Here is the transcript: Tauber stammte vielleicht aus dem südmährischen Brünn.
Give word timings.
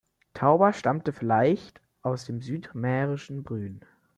Tauber 0.33 0.73
stammte 0.73 1.13
vielleicht 1.13 1.79
aus 2.01 2.25
dem 2.25 2.41
südmährischen 2.41 3.43
Brünn. 3.43 3.81